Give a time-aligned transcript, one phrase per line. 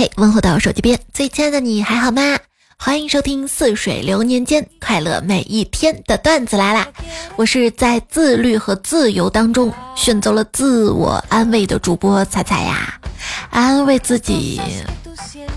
[0.00, 2.22] 嘿，问候到手机边最亲爱的你还好吗？
[2.78, 6.88] 欢迎收听《似水流年间，快乐每一天》的段子来啦！
[7.36, 12.98] 我是在自律和自由当中选择了自我安慰的主播彩彩呀，
[13.50, 14.58] 安慰自己，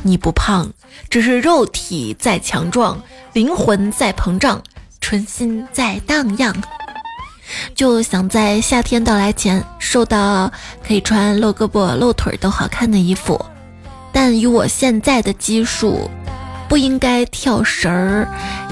[0.02, 0.70] 你不胖，
[1.10, 3.02] 只是肉体在强壮，
[3.32, 4.62] 灵魂在膨胀，
[5.00, 6.54] 春心在荡漾。
[7.76, 10.52] 就想在夏天到来前瘦到
[10.86, 13.40] 可以穿露胳膊露腿都好看的衣服，
[14.14, 16.10] 但以我现在的基数。
[16.70, 18.28] 不应该跳绳儿，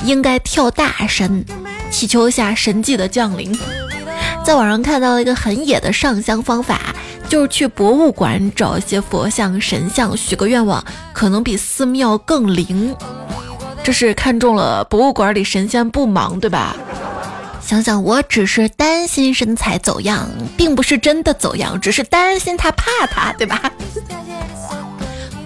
[0.05, 1.45] 应该跳大神，
[1.91, 3.55] 祈求一下神迹的降临。
[4.43, 6.81] 在网上看到了一个很野的上香方法，
[7.29, 10.83] 就是去博物馆找一些佛像、神像，许个愿望，
[11.13, 12.95] 可能比寺庙更灵。
[13.83, 16.75] 这是看中了博物馆里神仙不忙，对吧？
[17.61, 20.27] 想想我只是担心身材走样，
[20.57, 23.71] 并不是真的走样，只是担心他怕他，对吧？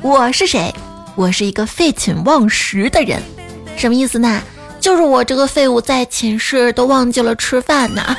[0.05, 0.71] 我是谁？
[1.15, 3.19] 我是一个废寝忘食的人，
[3.75, 4.39] 什么意思呢？
[4.79, 8.15] 就是我这个废物在寝室都忘记了吃饭呢。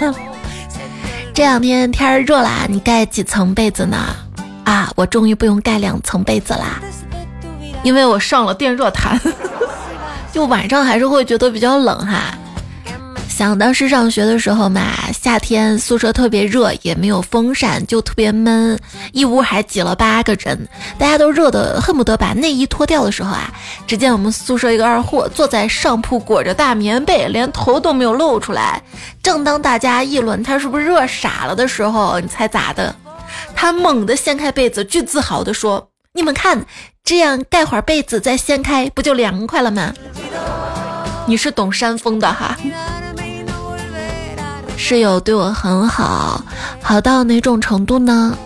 [1.33, 4.17] 这两天天热啦，你盖几层被子呢？
[4.65, 6.83] 啊，我终于不用盖两层被子啦，
[7.85, 9.21] 因为我上了电热毯，
[10.35, 12.37] 就晚上还是会觉得比较冷哈。
[13.29, 14.83] 想当时上学的时候嘛，
[15.27, 18.79] 夏天宿舍特别热，也没有风扇，就特别闷，
[19.11, 23.53] 一屋还挤了八个人，大家都热得恨不得把内衣脱掉的时候啊，
[23.89, 28.81] 只见我们宿舍一个二货坐在上铺裹着大棉被，连头都没有露出来。
[29.21, 32.95] 正当大家议论他是不是热傻了的时候，你猜咋的？
[33.53, 36.65] 他猛地掀开被子，巨自豪地说：“你们看，
[37.03, 39.93] 这样盖会儿被子再掀开，不就凉快了吗？”
[41.27, 42.57] 你是懂山风的哈。
[44.77, 46.43] 室友对我很好，
[46.83, 48.37] 好到哪种程度呢？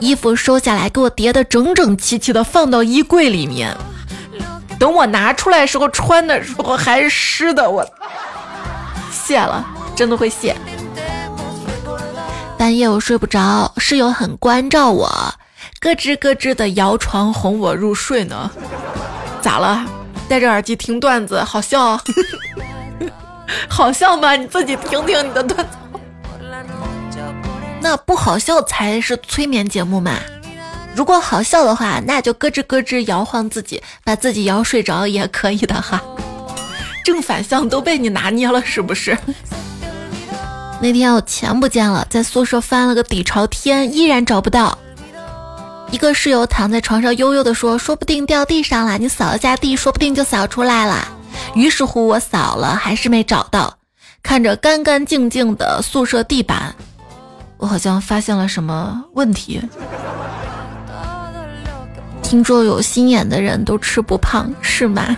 [0.00, 3.76] 衣服收下来，给我叠的整整齐齐的，放到衣柜里面。
[4.78, 7.68] 等我拿出来时候，穿的时候还是湿的。
[7.68, 7.84] 我
[9.10, 9.64] 谢了，
[9.96, 10.56] 真的会谢。
[12.56, 15.08] 半夜我睡不着，室友很关照我，
[15.80, 18.50] 咯吱咯吱的摇床哄我入睡呢。
[19.42, 19.84] 咋了？
[20.28, 22.00] 戴着耳机听段子，好笑。
[23.68, 24.36] 好笑吗？
[24.36, 25.76] 你自己听听你的段子。
[27.80, 30.18] 那不好笑才是催眠节目嘛。
[30.94, 36.02] 如果好笑的话，那就咯吱咯吱摇晃自己，把自己摇睡着也可以的哈。
[37.04, 39.16] 正反向都被你拿捏了，是不是？
[40.80, 44.76] 那天我钱不见了，在宿舍翻了个底朝天，依然找不到。
[45.90, 51.08] 一个室友躺在床上悠悠地说：“说不定掉地上了，你扫一下地，说不定就扫出来了。”
[51.58, 53.74] 于是乎，我扫了，还是没找到。
[54.22, 56.72] 看着干干净净的宿舍地板，
[57.56, 59.60] 我好像发现了什么问题。
[62.22, 65.16] 听说有心眼的人都吃不胖，是吗？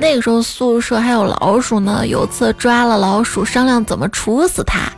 [0.00, 4.90] 那个时候宿舍还有老鼠呢，有次抓了老鼠，商量怎么处死它。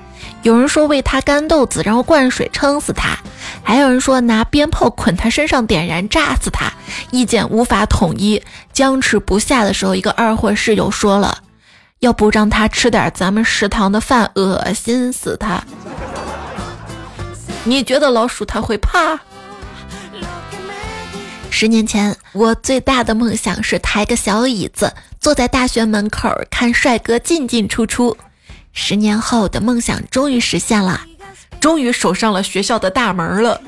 [0.44, 3.16] 有人说喂它干豆子，然后灌水撑死它；
[3.62, 6.71] 还有人说拿鞭炮捆它身上点燃炸死它。
[7.10, 11.38] 意见无法统一，僵持不下的时候，一个二货室友说了
[12.00, 15.65] ：“要不让他吃点咱们食堂的饭，恶心死他。”
[17.65, 19.19] 你觉得老鼠它会怕？
[21.49, 28.15] 十年前，我最大的梦想是抬个小椅子，坐在大学门口看帅哥进进出出。
[28.74, 31.00] 十年后的梦想终于实现了，
[31.60, 33.58] 终于守上了学校的大门了。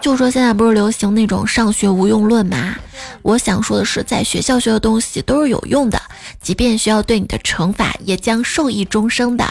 [0.00, 2.74] 就说现在不是流行那种上学无用论吗？
[3.22, 5.98] 我想说的是，在学校学的东西都是有用的，
[6.42, 9.46] 即便学校对你的惩罚，也将受益终生的。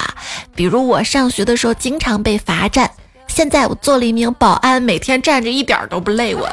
[0.54, 2.92] 比如我上学的时候经常被罚站，
[3.28, 6.36] 现在我做了一名保安，每天站着一点都不累。
[6.36, 6.48] 我，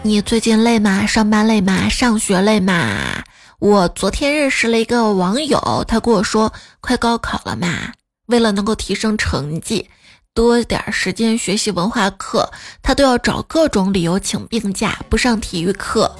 [0.00, 1.04] 你最近累吗？
[1.04, 1.90] 上班累吗？
[1.90, 3.22] 上学累吗？
[3.58, 7.92] 我昨天认识了一个网友，他跟我说，快高考了嘛，
[8.26, 9.88] 为了能够提升成绩，
[10.34, 12.50] 多点时间学习文化课，
[12.82, 16.14] 他都要找各种理由请病假，不上体育课。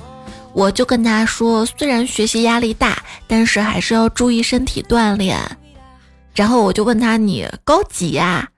[0.54, 5.38] 我就跟他说，虽然学习压力大，但是还是要注意身体锻炼。
[6.34, 8.48] 然后我就问他，你高几呀？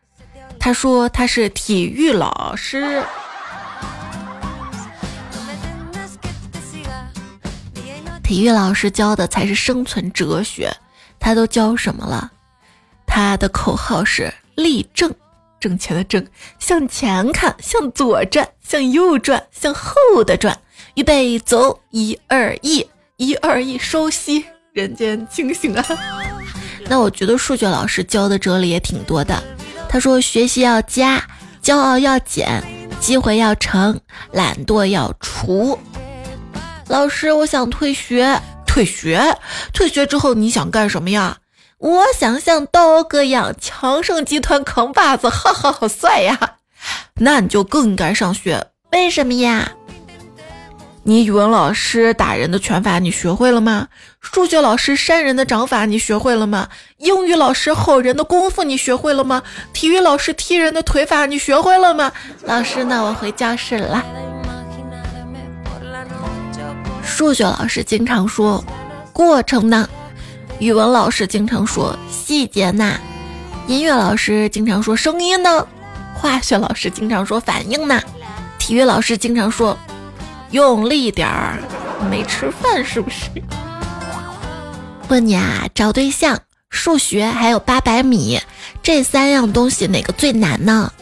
[0.61, 3.03] 他说他是体育老师。
[8.29, 10.71] 体育老师教的才是生存哲学，
[11.19, 12.31] 他都教什么了？
[13.07, 15.11] 他的口号是立正，
[15.59, 16.27] 挣钱的挣，
[16.59, 20.55] 向前看，向左转，向右转，向后的转，
[20.93, 22.87] 预备走，一二一，
[23.17, 24.45] 一二一，收息，
[24.75, 25.83] 人间清醒啊！
[26.87, 29.43] 那我觉得数学老师教的哲理也挺多的，
[29.89, 31.27] 他说学习要加，
[31.63, 32.63] 骄傲要减，
[33.01, 33.99] 机会要成，
[34.33, 35.79] 懒惰要除。
[36.89, 38.41] 老师，我想退学。
[38.67, 39.39] 退学？
[39.73, 41.39] 退学之后你想干什么呀？
[41.79, 46.39] 我想像刀哥一样，强盛集团扛把子，哈哈，好帅呀！
[47.17, 48.67] 那你就更应该上学。
[48.93, 49.73] 为什么呀？
[51.05, 53.89] 你语文老师打人的拳法你学会了吗？
[54.21, 56.69] 数学老师扇人的掌法你学会了吗？
[56.99, 59.43] 英语老师吼人的功夫你学会了吗？
[59.73, 62.13] 体育老师踢人的腿法你学会了吗？
[62.45, 64.05] 老师，那我回教室了。
[67.19, 68.65] 数学老师经常说
[69.13, 69.91] 过程呢，
[70.61, 72.97] 语文老师经常说细节呢，
[73.67, 75.67] 音乐老师经常说声音呢，
[76.15, 78.01] 化学老师经常说反应呢，
[78.57, 79.77] 体育老师经常说。
[80.53, 81.59] 用力点儿，
[82.09, 83.27] 没吃饭是不是？
[85.09, 86.39] 问你啊，找对象、
[86.71, 88.41] 数学还有八百米
[88.81, 90.93] 这三样东西哪个最难呢？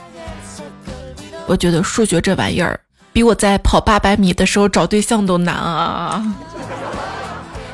[1.47, 2.81] 我觉得数学这玩意儿
[3.17, 6.23] 比我在跑八百米的时候找对象都难啊！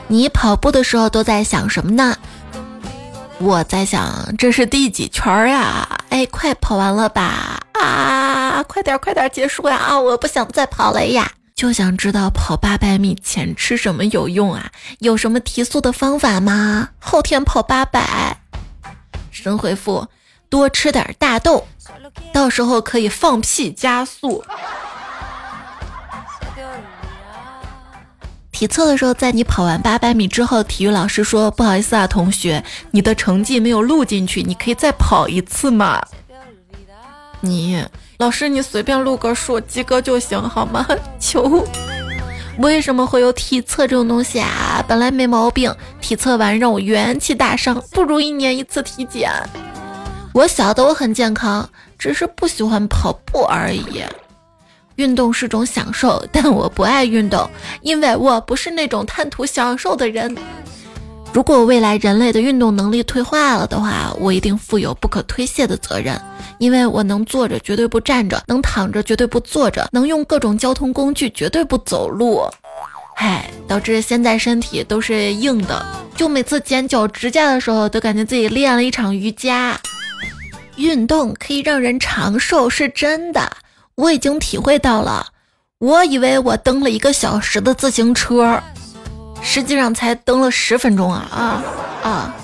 [0.06, 2.16] 你跑步的时候都在想什么呢？
[3.40, 5.98] 我在想这是第几圈呀？
[6.10, 7.60] 哎，快跑完了吧？
[7.72, 9.76] 啊，快点快点结束呀！
[9.78, 11.32] 啊，我不想再跑了呀！
[11.56, 14.70] 就想知道跑八百米前吃什么有用啊？
[15.00, 16.90] 有什么提速的方法吗？
[17.00, 18.38] 后天跑八百，
[19.32, 20.06] 神回复
[20.48, 21.66] 多吃点大豆，
[22.32, 24.44] 到时候可以放屁加速。
[28.62, 32.62] 体测的时候，在你跑完八百米之后，体育老师说：“不好意思啊，同学，
[32.92, 36.00] 你的成绩没有录进去，你可以再跑一次吗？”
[37.42, 37.84] 你。
[38.18, 40.86] 老师，你随便录个数，及格就行，好吗？
[41.18, 41.66] 求。
[42.58, 44.80] 为什么会有体测这种东西啊？
[44.86, 49.28] 本来没毛病，体测完让我元气大伤，不如一年一次体检。
[50.32, 51.68] 我晓得我很健康，
[51.98, 54.04] 只是不喜欢跑步而已。
[54.96, 57.48] 运动是种享受，但我不爱运动，
[57.80, 60.36] 因为我不是那种贪图享受的人。
[61.32, 66.20] 如果未来人类的运动能力退化了的话，我一定负有不可推卸的责任，
[66.58, 72.42] 因为我能坐着绝对不站着，能躺着绝对不坐着，能用各种交通工具绝对不走路。
[73.16, 75.84] 唉，导致现在身体都是硬的，
[76.14, 79.80] 就每次剪脚指甲的时候，都感觉自己练了一场瑜伽。
[80.76, 83.50] 运动可以让人长寿，是真的，
[83.94, 85.26] 我已经体会到了。
[85.78, 88.62] 我以为我蹬了一个小时的自行车。
[89.44, 91.62] 实际上才蹬了十分钟啊啊
[92.08, 92.34] 啊！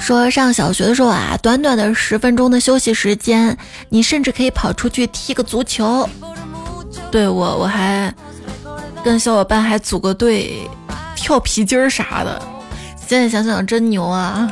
[0.00, 3.56] 说上小学的时候啊，短短的十分钟的休息时间，
[3.88, 6.08] 你甚至可以跑出去踢个足球。
[7.08, 8.12] 对我，我还
[9.04, 10.68] 跟小伙伴还组个队
[11.14, 12.42] 跳皮筋儿啥的。
[12.96, 14.50] 现在想想真牛啊！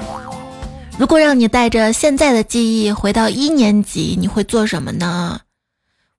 [0.98, 5.38] 如果让你带着现在的记忆回到一年级，你会做什么呢？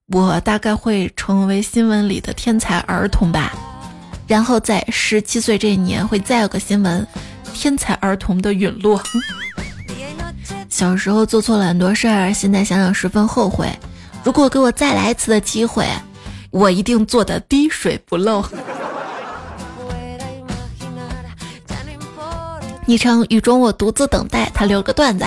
[0.07, 3.53] 我大概会成为新闻里的天才儿童吧。
[4.25, 7.05] 然后在十七岁这一年会再有个新闻，
[7.53, 9.03] 天才儿童的陨落。
[10.69, 13.67] 小时候做错了很多事儿，现在想想十分后悔。
[14.23, 15.85] 如果给我再来一次的机会，
[16.51, 18.41] 我一定做的滴水不漏。
[22.89, 25.23] 昵称雨中我独自等待，他留个段子，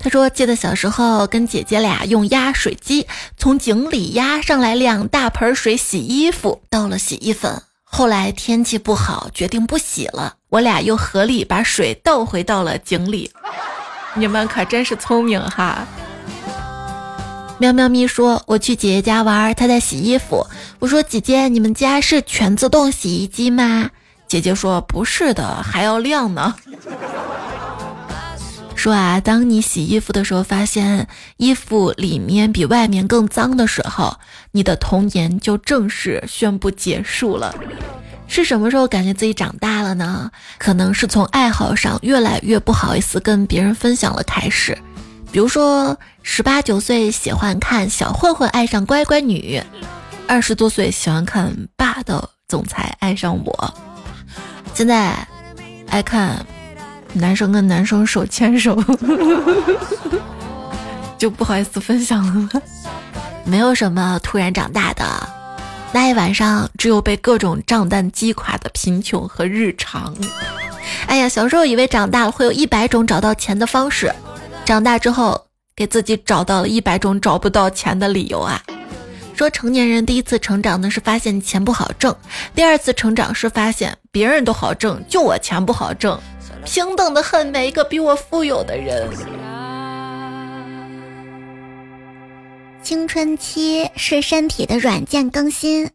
[0.00, 3.06] 他说记得小时候跟姐姐俩用压水机
[3.36, 7.62] 从井里压上来两大盆水洗衣服，倒了洗衣粉。
[7.84, 10.34] 后来天气不好，决定不洗了。
[10.48, 13.30] 我俩又合力把水倒回到了井里。
[14.16, 15.86] 你们可真是聪明哈！
[17.58, 20.44] 喵喵咪说：“我去姐姐家玩，她在洗衣服。
[20.80, 23.90] 我说姐姐，你们家是全自动洗衣机吗？
[24.34, 26.56] 姐姐说不是的，还要晾呢。
[28.74, 34.18] 说啊，当你洗衣服的时候，发现衣服里面比外面更脏的时候，
[34.50, 37.54] 你的童年就正式宣布结束了。
[38.26, 40.32] 是什么时候感觉自己长大了呢？
[40.58, 44.76] 可能是从爱好上越来越不好意思跟别人分享了开始。
[45.30, 49.62] 比如说，十八九岁喜欢看小混混爱上乖乖女，
[50.26, 53.74] 二十多岁喜欢看霸道总裁爱上我，
[54.74, 55.16] 现在
[55.88, 56.44] 爱看。
[57.16, 58.76] 男生跟男生手牵手，
[61.16, 62.60] 就不好意思分享了。
[63.44, 65.04] 没有什么突然长大的，
[65.92, 70.12] 那一晚上只有被各种账单击垮的贫穷和日常。
[71.06, 74.12] 哎呀，小时候以为长大了会有一百种找到钱的方式，
[74.64, 75.40] 长大之后
[75.76, 78.60] 给自己找到了一百种找不到钱的理由啊！
[79.36, 82.12] 说成年人第一次成长呢是发现钱不好挣，
[82.56, 86.16] 第二次成长是发现别人都好挣，就我钱不好挣。
[86.64, 89.10] 平等的恨每一个比我富有的人。
[92.80, 95.90] 青春期是身体的软件更新，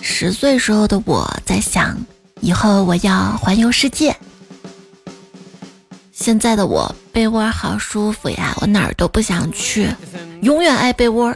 [0.00, 1.98] 十岁时候的我在想
[2.40, 4.14] 以后我要环游世界。
[6.12, 9.90] 现在的我被窝好舒服呀，我哪儿都不想去，
[10.42, 11.34] 永远爱被窝。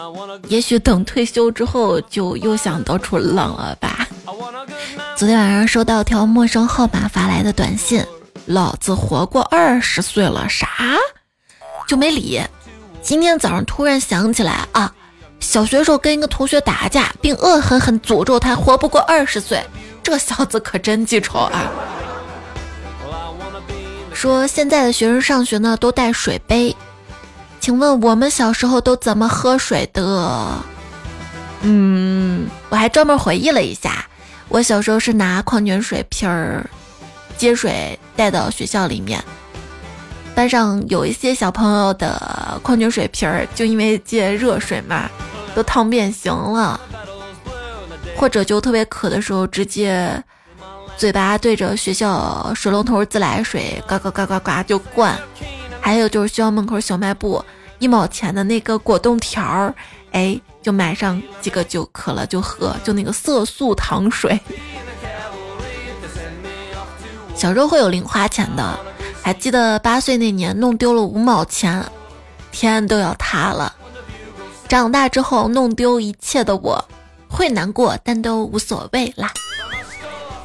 [0.48, 4.06] 也许等退休之后就又想到处浪了吧。
[5.16, 8.04] 昨天晚上收到条陌生号码发来的短信，
[8.46, 10.96] 老子活过二十岁了，啥？
[11.86, 12.40] 就没理。
[13.02, 14.92] 今天早上突然想起来啊，
[15.40, 19.62] 小学时候跟一个同学打架，并恶狠狠诅咒他活不过二十岁，
[20.02, 21.70] 这小子可真记仇啊！
[24.14, 26.74] 说现在的学生上学呢都带水杯，
[27.62, 30.58] 请问我们小时候都怎么喝水的？
[31.60, 34.04] 嗯，我还专门回忆了一下，
[34.48, 36.68] 我小时候是拿矿泉水瓶儿
[37.38, 39.22] 接水带到学校里面。
[40.34, 45.08] 班上有一些小朋友的矿泉水瓶儿，就因为接热水嘛，
[45.54, 46.80] 都烫变形了，
[48.16, 50.20] 或者就特别渴的时候，直接
[50.96, 55.16] 嘴巴对着学校水龙头自来水，呱呱呱呱呱就灌。
[55.82, 57.44] 还有就是学校门口小卖部
[57.78, 59.74] 一毛钱的那个果冻条儿，
[60.12, 64.40] 哎，就买上几个就渴了就喝，就那个色素糖水。
[67.34, 68.78] 小时候会有零花钱的。
[69.24, 71.84] 还记得八岁那年弄丢了五毛钱，
[72.50, 73.72] 天都要塌了。
[74.68, 76.84] 长大之后弄丢一切的我，
[77.28, 79.32] 会难过，但都无所谓啦。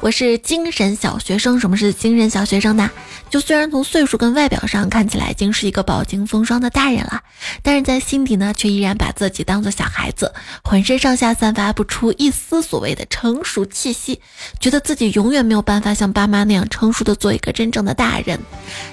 [0.00, 1.58] 我是精神小学生。
[1.58, 2.90] 什么是精神小学生呢？
[3.30, 7.22] 就虽然从岁数跟外表上看起来已经是一个饱经风霜的大人了，
[7.62, 14.20] 但是在心底呢，却依然把自己当做小孩子，浑身上下散发不出一丝所谓的成熟气息，
[14.60, 18.38] 觉得自己永远没有办法像爸妈那样成熟的做一个真正的大人。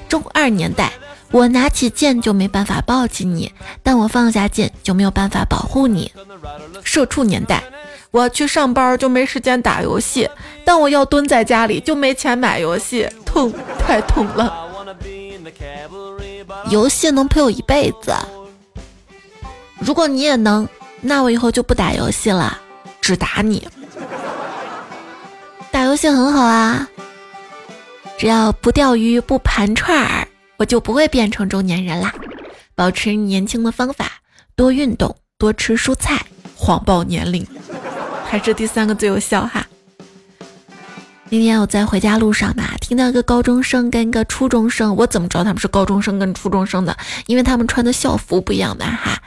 [0.09, 0.91] 中二年代，
[1.31, 3.51] 我拿起剑就没办法抱起你，
[3.83, 6.11] 但我放下剑就没有办法保护你。
[6.83, 7.63] 社畜年代。
[8.15, 10.29] 我去上班就没时间打游戏，
[10.63, 14.55] 但我要蹲在家里就没钱买游戏，痛，太痛了。
[16.71, 18.15] 游戏能陪我一辈子，
[19.79, 20.65] 如果你也能，
[21.01, 22.57] 那我以后就不打游戏了，
[23.01, 23.67] 只打你。
[25.69, 26.87] 打游戏很好啊，
[28.17, 32.15] 只要不钓鱼不盘串儿，我就不会变成中年人啦。
[32.75, 34.09] 保持年轻的方法：
[34.55, 37.45] 多运动，多吃蔬菜，谎报年龄。
[38.25, 39.65] 还是第三个最有效哈。
[41.27, 46.95] 那天我在回家路上吧，听到一个高中生跟一个初中生，我怎么知道他们是高中生跟初中生的？
[47.25, 49.19] 因为他们穿的校服不一样的哈。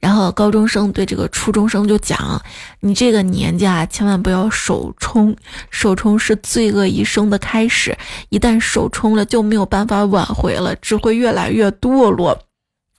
[0.00, 2.40] 然后高中生对这个初中生就讲
[2.80, 5.36] ：“你这个年纪啊，千万不要手冲，
[5.70, 7.96] 手冲是罪恶一生的开始，
[8.30, 12.38] 一旦手冲了就没有办法挽回了，只会越来越堕落。”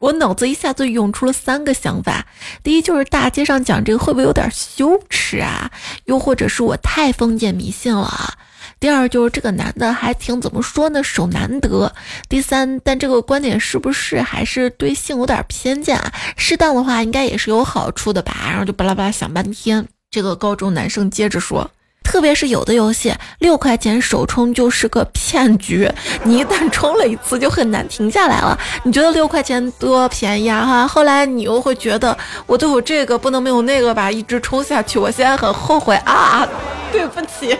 [0.03, 2.27] 我脑子一下子涌出了三个想法：
[2.61, 5.71] 第一，就是大街上讲这个会不会有点羞耻啊？
[6.03, 8.33] 又或者是我太封建迷信了啊？
[8.81, 11.89] 第二，就是这个男的还挺怎么说呢，手难得。
[12.27, 16.11] 第三，但这个观点是不是还是对性有点偏见啊？
[16.35, 18.35] 适当的话应该也是有好处的吧？
[18.47, 19.87] 然后就巴拉巴拉想半天。
[20.11, 21.71] 这个高中男生接着说。
[22.03, 25.89] 特别是有的游戏六块钱首充就是个骗局，
[26.23, 28.57] 你一旦充了一次就很难停下来了。
[28.83, 30.65] 你觉得六块钱多便宜啊？
[30.65, 34.99] 哈，后来你又会觉得我都有这个不能没有那个吧，一直充下去。
[34.99, 36.47] 我现在很后悔啊，
[36.91, 37.57] 对不起，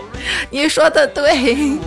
[0.51, 1.79] 你说的对。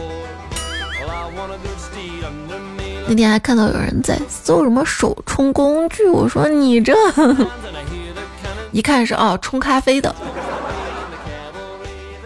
[3.08, 6.92] 那天还看到有人在搜什么手冲工具，我说你这
[8.72, 10.12] 一看是哦冲咖啡的。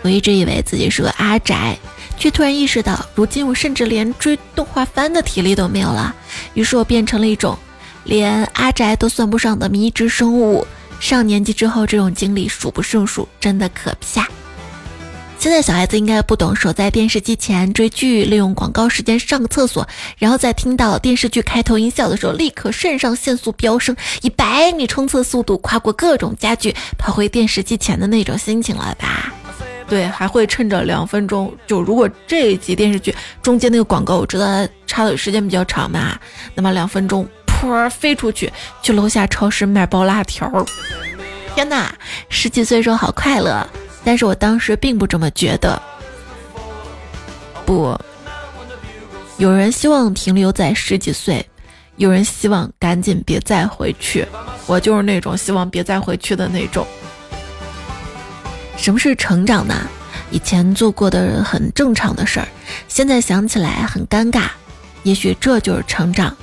[0.02, 1.76] 我一直以为自己是个阿宅，
[2.16, 6.14] 却突然意识到，如今我甚至连追动画番的体力都没有了。
[6.54, 7.58] 于是我变成了一种
[8.04, 10.66] 连阿宅都算不上的迷之生物。
[10.98, 14.28] 上年纪之后，这种经历数不胜数，真的可怕。
[15.38, 19.88] 现在小孩子应该不懂，守在电视机前追剧，利用广告时间上个厕所，
[20.18, 29.32] 然后在听到电视剧开头音效的时候，立刻肾上腺素飙升，以百米冲刺速度跨过各种家具，跑回电视机前的那种心情了吧？
[29.90, 36.16] 对，还会趁着两分钟，就如果这一集电视剧中间那个广告，我知道它插的时间比较长嘛，
[36.54, 40.48] 那么两分钟，噗飞出去，去楼下超市买包辣条。
[41.56, 41.92] 天哪，
[42.28, 43.66] 十几岁时候好快乐，
[44.04, 45.82] 但是我当时并不这么觉得。
[47.66, 47.98] 不，
[49.38, 51.44] 有人希望停留在十几岁，
[51.96, 54.24] 有人希望赶紧别再回去，
[54.66, 56.86] 我就是那种希望别再回去的那种。
[58.80, 59.74] 什么是成长呢？
[60.30, 62.48] 以前做过的很正常的事儿，
[62.88, 64.44] 现在想起来很尴尬。
[65.02, 66.34] 也许这就是成长。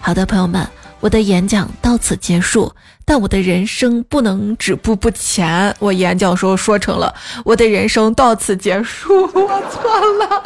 [0.00, 0.66] 好的，朋友们，
[1.00, 2.72] 我的演讲到此结束，
[3.04, 5.76] 但我的人生不能止步不前。
[5.78, 7.14] 我演讲时候说成了
[7.44, 9.82] 我的人生到此结束， 我错
[10.18, 10.42] 了，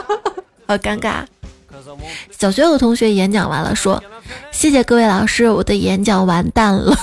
[0.67, 1.25] 好尴尬。
[2.37, 4.03] 小学有同学演讲完了，说
[4.51, 6.97] ：“谢谢各位老师，我的演讲完蛋了。”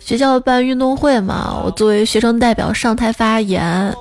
[0.00, 3.94] 学校办运动会嘛，我作为学生代表上台发言，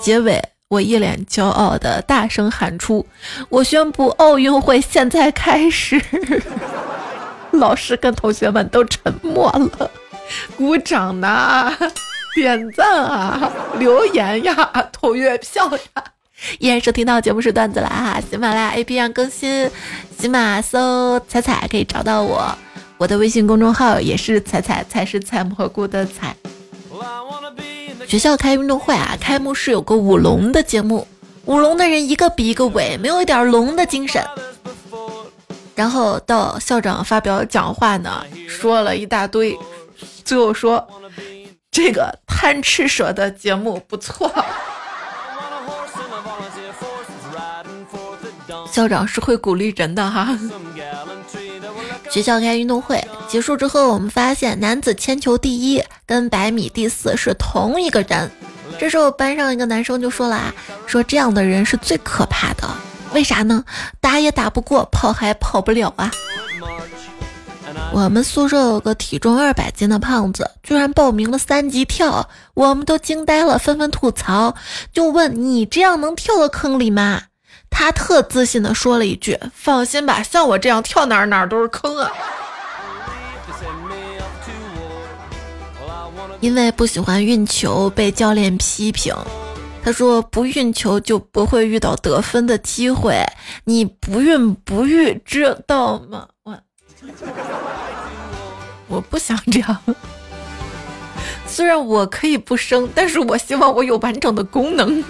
[0.00, 3.06] 结尾我一脸骄傲的大声喊出
[3.48, 6.00] ：“我宣布奥运会现在开始！”
[7.52, 9.90] 老师跟同学们都沉默了，
[10.56, 11.72] 鼓掌呐，
[12.34, 16.04] 点赞啊，留言呀，投月票呀。
[16.58, 19.70] 依然收听到节目是段子了哈，喜马拉雅 APP 上更新，
[20.18, 22.54] 喜马搜彩彩可以找到我。
[22.98, 26.34] 我的微信公众号也是彩彩，才是采蘑菇的采。
[28.06, 31.06] 学校开运动会啊，开幕式有个舞龙的节目，
[31.44, 34.24] 舞龙的人一个比一个伟，没有一点龙的精神。
[35.74, 39.54] 然后到校长发表讲话呢，说了一大堆，
[40.24, 40.88] 最后说
[41.70, 44.32] 这个贪吃蛇的节目不错。
[48.72, 50.38] 校长是会鼓励人的哈。
[52.16, 58.30] 学校开运动会结束之后，我们发现男子铅球第一跟百米第四是同一个人。
[58.78, 60.54] 这时候班上一个男生就说了啊，
[60.86, 62.66] 说这样的人是最可怕的，
[63.12, 63.62] 为啥呢？
[64.00, 66.10] 打也打不过，跑还跑不了啊。
[67.92, 74.54] 我们宿舍有个体重二百斤的胖子，居然报名了三级跳，我们都惊呆了，纷纷吐槽，
[74.90, 77.24] 就问你这样能跳到坑里吗？
[77.78, 82.10] 他特自信的说了一句：“放心吧，像我这样跳哪儿哪儿都是坑啊。”
[86.40, 89.14] 因为不喜欢运球，被教练批评。
[89.84, 93.22] 他说：“不运球就不会遇到得分的机会，
[93.64, 96.58] 你不运不育，知道吗？”我
[98.88, 99.76] 我不想这样。
[101.46, 105.04] 虽然我可以不生，但是我希望我有完整的功能。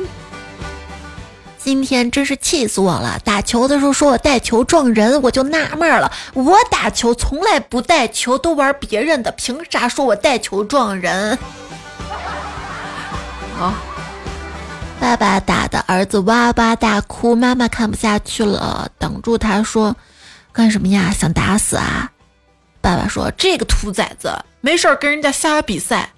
[1.66, 3.18] 今天真是气死我了！
[3.24, 6.12] 打球的时候说我带球撞人，我就纳闷了。
[6.32, 11.36] 我打球从来不带球，都玩别人的，凭啥说我带球撞人？
[13.58, 13.74] 好，
[15.00, 19.96] 爸爸打的儿子哇哇大哭，妈妈看不下去了，挡住他说
[20.54, 21.10] ：“干什么呀？
[21.10, 22.08] 想打死啊？”
[22.80, 26.10] 爸爸说：“这个兔崽子，没事跟人家瞎比赛，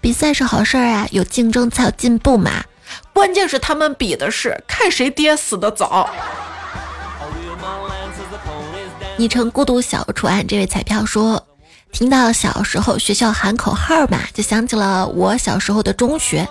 [0.00, 2.64] 比赛是好事儿啊，有竞争才有进步嘛。”
[3.12, 6.08] 关键是他们比的是看谁爹死的早。
[9.16, 11.46] 昵称孤独小楚安这位彩票说，
[11.92, 16.48] 听到小时候学校喊口号嘛，就想起了我小时候的中学。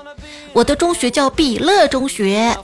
[0.53, 2.55] 我的中学叫比乐中学。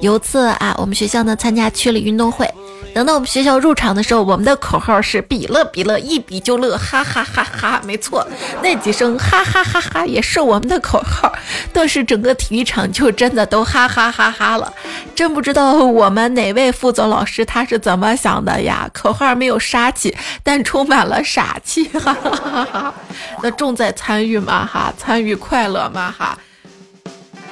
[0.00, 2.52] 有次啊，我们学校呢参加区里运动会。
[2.94, 7.82] 等到我们学校入场的时候，我们的口号是“比乐比乐，一比就乐”，哈哈哈哈！
[7.84, 8.24] 没错，
[8.62, 11.32] 那几声哈哈哈哈也是我们的口号。
[11.72, 14.72] 顿时整个体育场就真的都哈哈哈哈了。
[15.12, 18.88] 真不知道我们哪位副总老师他是怎么想的呀？
[18.94, 22.94] 口号没有杀气，但充满了傻气，哈哈哈哈！
[23.42, 26.38] 那重在参与嘛哈，参与快乐嘛哈。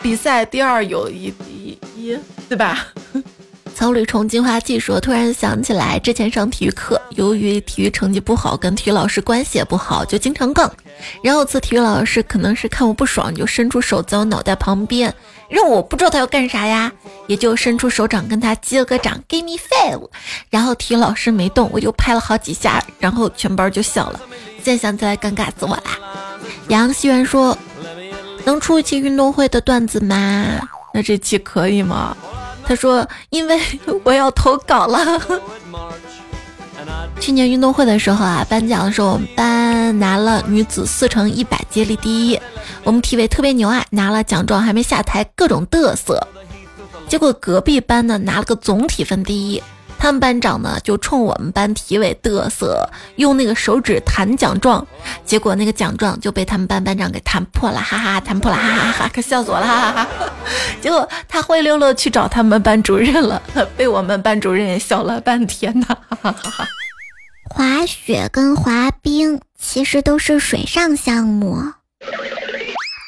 [0.01, 2.87] 比赛第二有一一一，对吧？
[3.75, 10.73] 草履虫进化技术，突然想起来，之前上体育课，由于体育成绩不好，跟体育老师关系也不好，就经常杠。
[11.23, 15.13] 然后次体育老师可能是看我不爽，就伸出手在我脑袋旁边，
[15.49, 16.93] 让我不知道他要干啥呀，
[17.27, 20.09] 也就伸出手掌跟他击了个掌，give me five。
[20.49, 24.21] 然后体育老师没动，我就拍了好几下，然后全班就笑了。
[24.63, 25.99] 现在想起来尴尬死我啦。
[26.69, 27.57] 杨希元说
[28.45, 30.61] ：“能出一期运动会的段子吗？
[30.95, 32.17] 那这期可以吗？”
[32.67, 33.61] 他说：“因为
[34.05, 35.21] 我要投稿了。
[37.21, 42.41] 去年运动会的时候啊，颁奖的时候，我们班拿了女子四乘一百接力第一，
[42.85, 46.27] 我们体委特别牛啊，拿了奖状还没下台，各种嘚瑟。
[47.09, 49.63] 结果隔壁班呢拿了个总体分第一。”
[50.03, 54.85] 他们班长呢，就冲我们班体委嘚瑟，用那个手指弹奖状，
[55.25, 60.09] 结果那个奖状就被他们班班长给弹破了，哈哈，弹破了，哈哈哈，可笑死我了，哈哈哈。
[60.81, 63.41] 结果他灰溜溜去找他们班主任了，
[63.77, 66.67] 被我们班主任也笑了半天呢，哈哈哈哈。
[67.49, 71.57] 滑雪跟滑冰其实都是水上项目，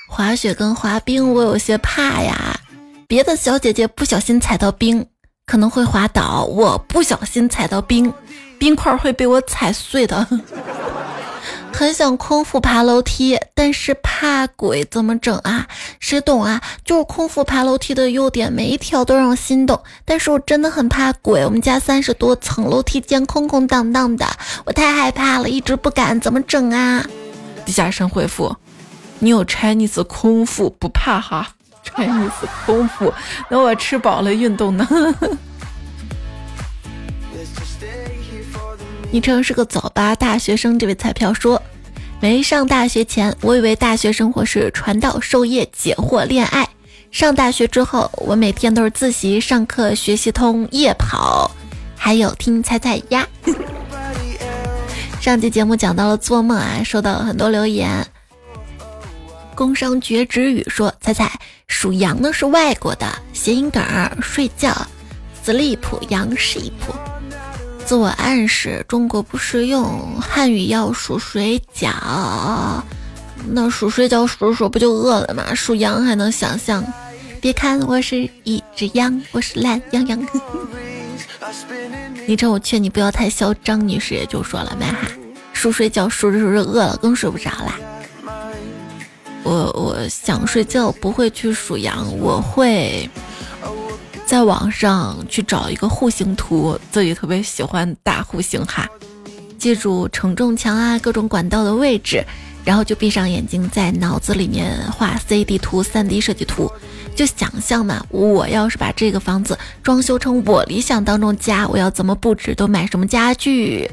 [0.08, 2.60] 滑雪跟滑冰我有些怕呀，
[3.08, 5.04] 别的小姐姐不小心踩到冰。
[5.46, 8.12] 可能会滑倒，我不小心踩到冰，
[8.58, 10.26] 冰块会被我踩碎的。
[11.72, 15.66] 很想空腹爬楼梯，但是怕鬼，怎么整啊？
[15.98, 16.62] 谁懂啊？
[16.84, 19.82] 就是空腹爬楼梯的优点，每一条都让我心动。
[20.04, 24.24] 但是我真的很怕鬼，我们家三十多层楼梯间空空荡荡的，
[24.64, 27.04] 我太害怕了，一直不敢，怎么整啊？
[27.66, 28.54] 地下神回复：
[29.18, 31.48] 你有 Chinese 空腹不怕哈
[31.84, 32.30] ？Chinese
[32.64, 33.12] 空腹，
[33.50, 34.86] 等我吃饱了运动呢。
[39.10, 41.62] 昵称是个早八大学生，这位彩票说，
[42.20, 46.68] 没上大学前，我以为大学生活是传道授业解惑恋爱。
[47.12, 51.48] 上大学之后，我每天都是自习、上课、学习通、夜跑，
[51.96, 53.24] 还有听猜猜呀。
[55.20, 58.04] 上期节目讲到了做梦啊，收到了很多留言。
[59.54, 61.30] 工商绝止语说，猜猜
[61.68, 64.74] 属羊的是外国的谐音梗儿，睡觉
[65.44, 66.72] ，sleep，羊 sheep。
[67.86, 71.90] 自我暗示：中国不适用，汉语要数水饺。
[73.46, 75.54] 那数水饺数数不就饿了吗？
[75.54, 76.84] 数羊还能想象？
[77.40, 80.26] 别看我是一只羊，我是懒羊羊。
[82.26, 85.06] 昵称我劝你不要太嚣张，女士也就说了，麦哈，
[85.52, 87.78] 数水饺数着数着饿了，更睡不着啦。
[89.44, 93.08] 我我想睡觉，不会去数羊，我会。
[94.26, 98.88] 在网上去找一个户型图，自己特别喜欢大户型哈，
[99.58, 102.24] 记住承重墙啊，各种管道的位置，
[102.64, 106.72] 然后就闭上眼睛，在脑子里面画 CAD 图、三 D 设计图，
[107.14, 113.90] 就想象嘛，我要是把这个房子装修成我理想当中家，我要怎么布置，都买什么家具，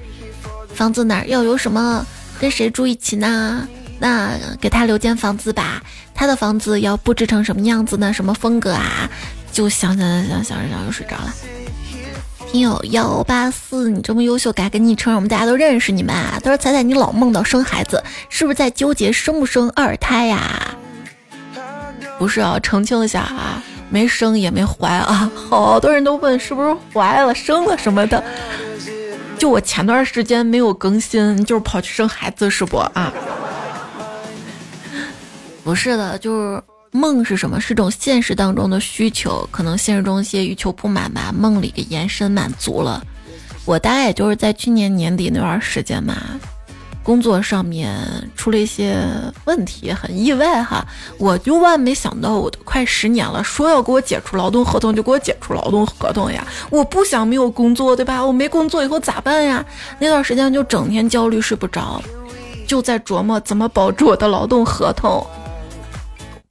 [0.74, 2.06] 房子哪儿要有什么，
[2.40, 3.68] 跟谁住一起呢？
[4.02, 5.80] 那给他留间房子吧，
[6.16, 8.12] 他的房子要布置成什么样子呢？
[8.12, 9.08] 什么风格啊？
[9.52, 11.32] 就想想想想想想就睡着了。
[12.52, 16.40] 听友幺八四，你这么优秀，改个昵称，我们大家都认识你们啊。
[16.44, 20.76] 他说彩彩，你老梦到生孩子，是不是在纠结生不生二胎呀？
[22.18, 23.62] 不是啊，澄清一下啊，
[23.92, 25.32] 没生也没怀啊。
[25.36, 28.24] 好多人都问是不是怀了、生了什么的。
[29.38, 33.14] 就我前段时间没有更新，就是跑去生孩子是不啊？
[35.72, 36.62] 不是的，就是。
[36.92, 37.62] 梦是什么？
[37.62, 43.02] 是种现实当中的需求，可能现实中一些欲求不满吧，梦里给延伸满足了。
[43.64, 46.18] 我大概也就是在去年年底那段时间嘛，
[47.02, 47.98] 工作上面
[48.36, 48.98] 出了一些
[49.46, 50.86] 问题，很意外哈。
[51.18, 56.46] 我就万没想到，我都快十年了，说要给我解除劳动合同就给我解除劳动合同呀！
[56.70, 58.22] 我不想没有工作，对吧？
[58.22, 59.66] 我没工作以后咋办呀？
[59.98, 62.04] 那段时间就整天焦虑睡不着，
[62.68, 65.26] 就在琢磨怎么保住我的劳动合同。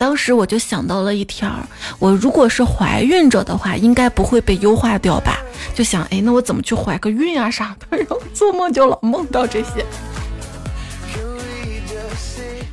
[0.00, 1.52] 当时我就想到了一条，
[1.98, 5.36] 我如果是怀孕着的话，应该不会被优化掉吧？
[5.74, 7.98] 就想，哎，那我怎么去怀个孕啊啥的？
[7.98, 9.84] 然后做梦就老梦到这些。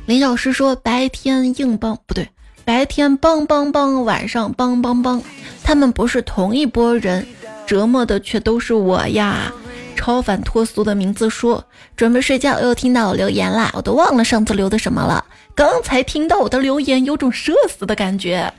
[0.06, 2.30] 林老师说，白天硬邦不对，
[2.64, 5.22] 白天邦邦邦，晚上邦邦邦，
[5.62, 7.26] 他们不是同一拨人，
[7.66, 9.52] 折磨的却都是我呀。
[9.94, 11.62] 超凡脱俗的名字说
[11.94, 15.22] ：“准备睡觉，又听到我留言啦，我都忘了上次留的什么了。
[15.58, 18.54] 刚才听到我的留言，有种社死的感觉。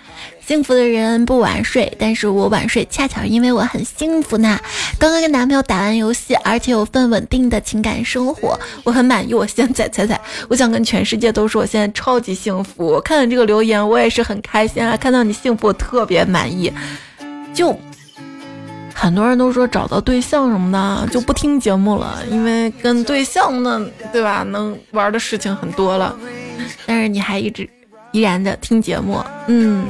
[0.46, 4.60] 幸福的人不晚睡，但是我晚睡恰巧因为我很幸福呢。
[5.00, 9.34] 刚刚跟男朋友打完游戏，而且有份稳定的情感生活，我很满意。
[9.34, 13.00] 我现在猜猜，我想跟全世界都说，我现在超级幸福。
[13.00, 14.98] 看到这个留言，我也是很开心啊。
[14.98, 16.70] 看到你幸福，我特别满意。
[17.54, 17.74] 就。”
[18.94, 23.82] 很多人都说找到对象什么的就不听节目了，因为跟对象呢，
[24.12, 24.44] 对吧？
[24.44, 26.14] 能玩的事情很多了。
[26.86, 27.70] 但是你还一直
[28.12, 29.86] 依然的听节目，嗯，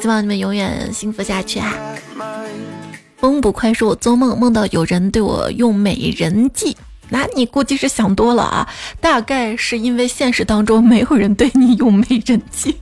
[0.00, 1.74] 希望你们永远幸福下去啊！
[3.18, 6.76] 风不快说，我做梦梦到有人对我用美人计，
[7.08, 8.68] 那你估计是想多了啊，
[9.00, 12.80] 大概是因为现实当中没有人对你用美人计，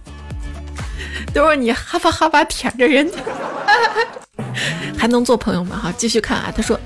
[1.35, 3.19] 都是你哈巴哈巴舔着人家。
[4.97, 5.77] 还能做朋友吗？
[5.77, 6.53] 哈，继续看啊。
[6.55, 6.79] 他说，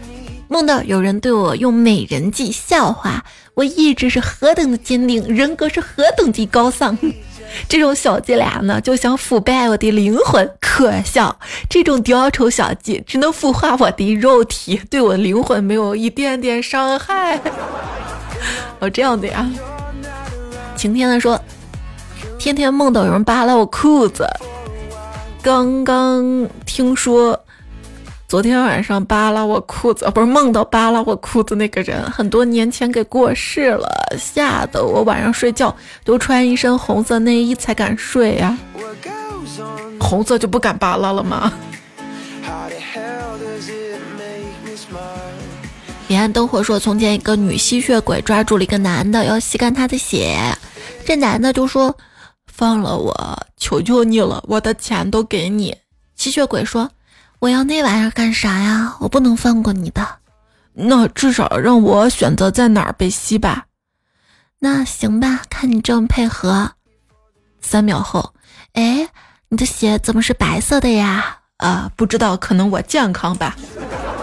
[0.48, 6.96] 梦到有人对我用美人计笑话，我意志是何等的坚定，人格是何等的高尚。
[7.68, 11.38] 这种小伎俩呢，就想腐败我的灵魂，可笑。
[11.68, 17.40] 这种雕虫小技只能腐化我的肉体，对我灵魂没有一点点伤害。
[18.80, 19.48] 哦，这样的呀。
[20.76, 21.40] 晴天的说，
[22.38, 24.26] 天天梦到有人扒拉我裤子。
[25.40, 27.38] 刚刚听说，
[28.34, 38.58] 昨天晚上扒拉我裤子，不是梦到扒拉我裤子那个人，很多年前给过世了，吓得我晚上睡觉都穿一身红色内衣才敢睡呀。
[40.00, 41.52] 红色就不敢扒拉了吗？
[46.08, 50.36] 彼岸灯火说，从前一个女吸血鬼抓住了一个男的，要吸干他的血。
[51.04, 51.96] 这男的就说
[52.52, 55.72] ：“放了我，求求你了，我的钱都给你。”
[56.18, 56.90] 吸血鬼说
[57.44, 58.96] ：“我要那玩意儿干啥呀？
[59.00, 60.08] 我不能放过你的。
[60.72, 63.66] 那至少让我选择在哪儿被吸吧。
[64.60, 66.72] 那行吧，看你这么配合。”
[67.60, 68.32] 三秒后，
[68.72, 69.06] 哎，
[69.50, 71.40] 你的血怎么是白色的呀？
[71.58, 73.54] 啊，不知道，可能我健康吧。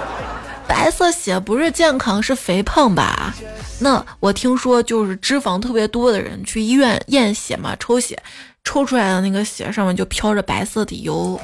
[0.68, 3.36] 白色血不是健康，是肥胖吧？
[3.78, 8.20] 那我听说就是脂肪特别多的人去医院验血嘛，抽血，
[8.64, 11.40] 抽出来的那个血上面就飘着白色的油。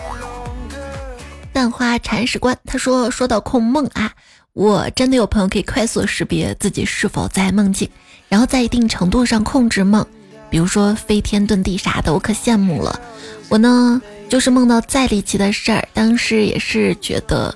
[1.58, 4.13] 蛋花铲屎官他说：“说到控梦啊，
[4.54, 7.89] 我真的有朋友可以快速识别自己是否在梦境，
[8.30, 10.06] 然后在一定程度上控制梦，
[10.52, 13.02] 比如说飞天遁地啥的，我可羡慕了。
[13.50, 17.56] 我呢，就是梦到再离奇的事儿，当时也是觉得。”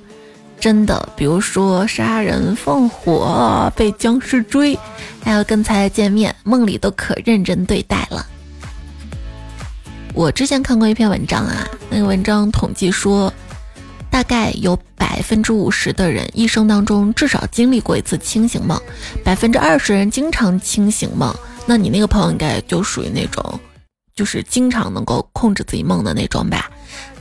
[0.59, 4.75] 真的，比如说杀人放火、被僵尸追，
[5.23, 8.25] 还有跟才见面，梦里都可认真对待了。
[10.15, 13.31] 我之前看过一篇文章啊，那个文章统计说，
[14.11, 18.79] 大概有百分之五十的人一生当中至少经历过一次清醒梦，
[19.23, 21.33] 百分之二十人经常清醒梦。
[21.65, 23.59] 那你那个朋友应该就属于那种，
[24.13, 26.69] 就是经常能够控制自己梦的那种吧。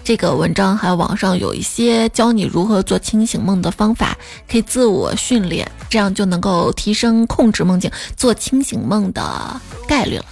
[0.03, 4.18] 这个文章还有网上有一些教你如何做清醒梦的方法，
[4.50, 10.24] 可以自我训练，这样就能够提升控制梦境、做清醒梦的概率了。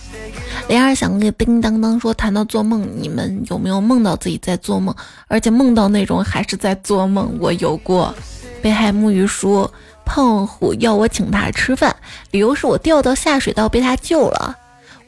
[0.68, 4.94] 莲儿想给叮当当说，谈到做梦，你们有没有梦到自己在做梦，
[5.26, 7.36] 而且梦到那种还是在做梦？
[7.40, 8.14] 我有过。
[8.60, 9.72] 北海木鱼说，
[10.04, 11.94] 胖虎要我请他吃饭，
[12.32, 14.56] 理由是我掉到下水道被他救了，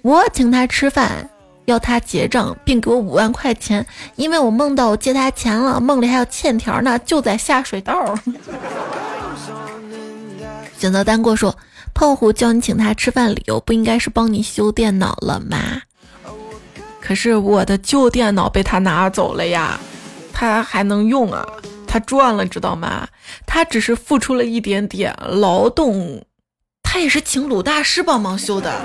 [0.03, 1.29] 我请他吃饭。
[1.67, 8.19] 要他结账，并给我五万块钱，因为我梦到我借他钱了，梦里还有欠条呢，就在下水道。
[10.77, 11.55] 选择单过说，
[11.95, 15.83] 胖虎叫你请他吃饭，理由不应该是帮你修电脑了吗？
[17.01, 19.79] 可是我的旧电脑被他拿走了呀，
[20.33, 21.47] 他还能用啊，
[21.87, 23.07] 他赚了，知道吗？
[23.47, 26.25] 他只是付出了一点点劳动，
[26.83, 28.81] 他也是请鲁大师帮忙修的。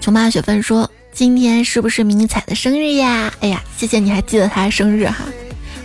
[0.00, 3.32] 穷妈雪芬说：“今天是不是迷你彩的生日呀？
[3.40, 5.24] 哎呀，谢谢你还记得他生日哈。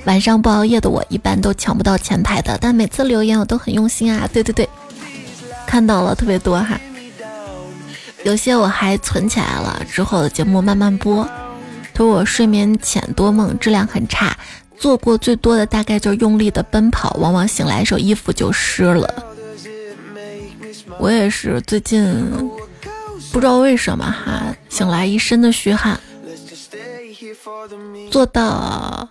[0.06, 4.28] 晚上不熬夜的我一般都抢不到前排的，但每次留言我都很用心啊。
[4.32, 4.68] 对对对，
[5.68, 6.80] 看到了特别多哈。
[8.24, 11.24] 有些我还存起来了，之后的节目慢慢播。
[11.94, 14.36] 他说我睡眠浅多梦，质量很差，
[14.78, 19.26] 做过最多的大概就是用力的奔跑，往往醒来时候衣服就湿了。
[20.98, 22.26] 我也是最近。”
[23.32, 26.00] 不知道为什么哈，醒来一身的虚汗，
[28.10, 29.08] 做到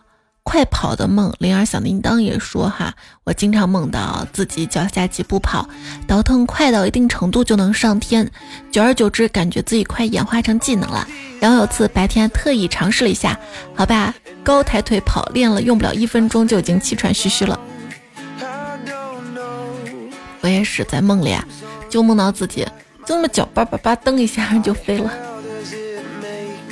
[0.48, 1.30] 快跑的梦。
[1.40, 5.68] 铃儿小叮当也说哈，我经常梦到自己脚下几步跑，
[6.06, 8.26] 倒腾快到一定程度就能上天，
[8.72, 11.06] 久而久之感觉自己快演化成技能了。
[11.38, 13.38] 然后有次白天特意尝试了一下，
[13.74, 17.60] 好吧，高抬腿跑练了，用不了一分钟就已经气喘吁吁了。
[20.40, 21.44] 我也是在梦里啊，
[21.90, 22.66] 就梦到自己。
[23.04, 25.12] 这么脚叭叭叭蹬一下就飞了。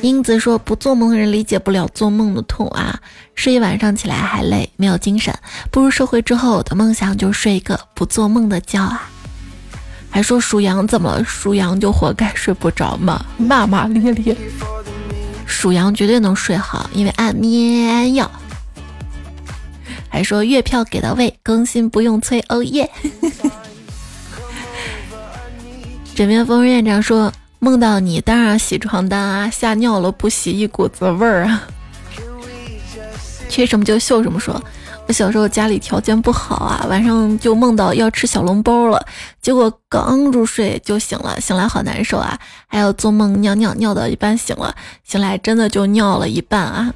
[0.07, 3.01] 英子说：“不做梦的人理解不了做梦的痛啊，
[3.35, 5.35] 睡一晚上起来还累，没有精神。
[5.73, 9.11] 步入社会之后我的梦想就是睡一个不做梦的觉啊。”
[10.09, 14.37] 还说属羊怎么属羊就活该睡不着吗，骂骂咧咧。
[15.45, 18.31] 属羊绝对能睡好，因为安眠药。
[20.09, 22.89] 还说月票给到位，更新不用催，哦耶。
[26.15, 31.63] 枕边风院长说：“梦到你，当然洗床单啊，吓尿了不洗一股子味儿啊。
[33.49, 34.39] 缺什么就秀什么。
[34.39, 34.63] 说
[35.07, 39.05] 我小时候家里条件不好啊，晚上就梦到要吃小笼包了，
[39.41, 42.39] 结果刚入睡就醒了，醒来好难受啊。
[42.67, 46.93] 还有做梦尿尿尿到一半醒了，醒来真的就尿了一半啊。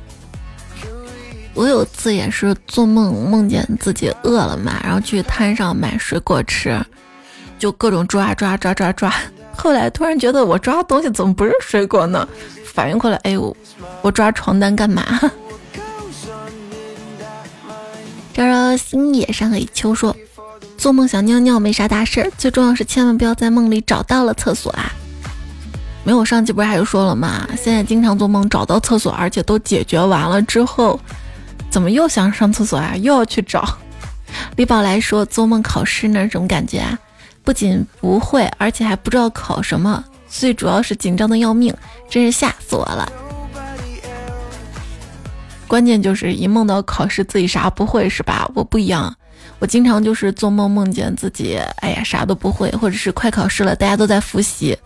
[1.54, 6.80] 我有次也是做梦，梦见自己饿了嘛，然后去摊上买水果吃。”
[7.58, 9.12] 就各种抓抓抓抓抓，
[9.62, 12.26] 后来突然觉得我抓的东西怎么不是水果呢？
[12.64, 13.54] 反应过来，哎呦，
[14.00, 15.04] 我抓床单干嘛？
[18.32, 20.16] 招招星野山河一秋说，
[20.78, 24.90] 做梦想尿尿没啥大事儿，最重要是千万不要在梦里找到了厕所啊！
[26.04, 27.46] 没有上期不是还说了吗？
[27.62, 30.98] 现在经常做梦找到厕所，而且都解决完了之后，
[31.70, 32.96] 怎么又想上厕所啊？
[32.96, 33.76] 又要去找？
[34.56, 36.98] 李宝来说，做梦考试那种感觉啊？
[37.42, 41.74] 不仅不会，而且还不知道考什么，最主要是紧张的要命，
[42.08, 43.10] 真是吓死我了。
[45.66, 48.50] 关键就是一梦到考试自己啥不会是吧？
[48.54, 49.14] 我不一样，
[49.58, 54.76] 我经常就是做梦梦见自己，哎呀啥都不会，或者是快考试了，大家都在复习。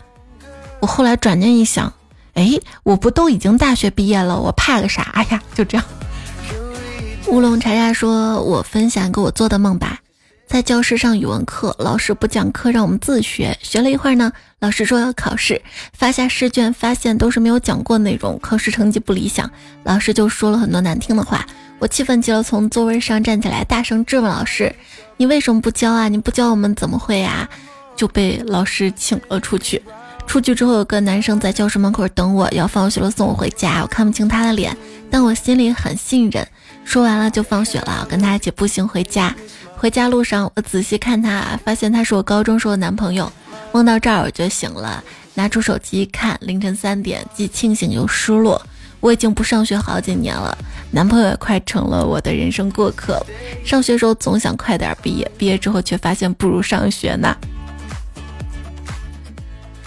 [0.79, 1.91] 我后来转念一想，
[2.35, 2.51] 哎，
[2.83, 5.41] 我不都已经大学毕业了，我怕个啥呀？
[5.55, 5.85] 就这样。
[7.27, 9.97] 乌龙茶茶说：“我分享给我做的梦吧。”
[10.47, 13.57] 在教室上语文课，老师不讲课，让我们自学。
[13.61, 19.49] 学了一会儿呢，老师说要考试，发下试卷，发现都是没有讲过内容，考试成绩不理想。
[19.83, 21.45] 老师就说了很多难听的话，
[21.79, 24.73] 我气愤极了，从座位上站起来，大声质问老师
[25.17, 26.07] ：“你为什么不教啊？
[26.07, 27.49] 你不教我们怎么会呀？”
[27.97, 29.81] 就被老师请了出去。
[30.27, 33.81] 出去之后，有个男生在教室门口等我，要放学了送我回家。
[33.81, 34.75] 我看不清他的脸，
[35.09, 36.47] 但我心里很信任。
[36.83, 39.35] 说完了就放学了，跟他一起步行回家。
[39.85, 43.31] 回家路上，我仔细看他，发现他是我高中时候的男朋友。
[43.71, 45.03] 梦到这儿我就醒了，
[45.35, 48.59] 拿出手机一看，凌晨三点，既庆幸又失落。
[48.99, 50.57] 我已经不上学好几年了，
[50.89, 53.23] 男朋友也快成了我的人生过客。
[53.63, 57.37] 上学时候总想快点毕业，毕业之后却发现不如上学呢。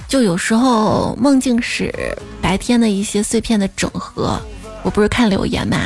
[0.06, 1.92] 就有时候梦境是
[2.40, 4.40] 白天的一些碎片的整合。
[4.84, 5.76] 我不是看留言嘛，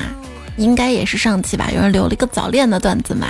[0.59, 3.29] 应该也是上期吧，有人留了一个早恋的段子嘛。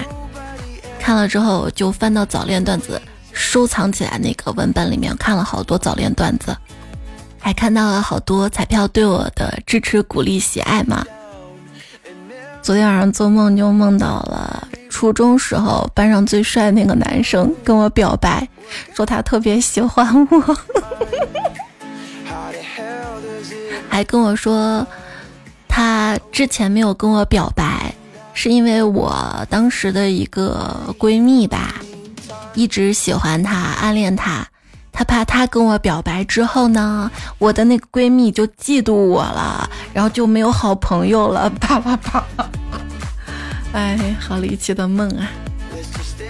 [1.03, 6.57] 看了之后就翻到早恋段子收藏起来那个文本里面，看了好多早恋段子，
[7.41, 11.05] 还看到了好多彩票对我的支持、鼓励、喜爱嘛。
[12.63, 18.49] 昨天晚上做梦就梦到了初中时候班上最帅那个男生跟我表白，
[18.95, 20.57] 说他特别喜欢我，
[23.91, 24.87] 还跟我说
[25.67, 27.72] 他之前没有跟我表白。
[28.35, 31.75] 是因为我当时的一个闺蜜吧，
[32.55, 34.47] 一直喜欢他，暗恋他，
[34.91, 42.25] 他怕他跟我表白之后呢，我的那个闺蜜就嫉妒我了，然后就没有好朋友了，啪啪啪！
[43.73, 45.31] 哎，好离奇的梦啊！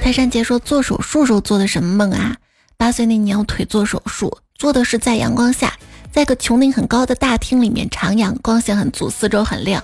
[0.03, 2.37] 泰山杰说做手术时候做的什么梦啊？
[2.77, 5.73] 八岁那年我腿做手术，做的是在阳光下，
[6.13, 9.83] 在个穹顶很高的大厅里面徜徉，光线很足，四周很亮。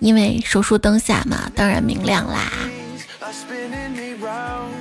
[0.00, 2.50] 因为手术灯下嘛，当然明亮啦。